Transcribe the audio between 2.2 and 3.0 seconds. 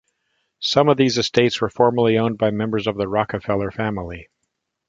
by members of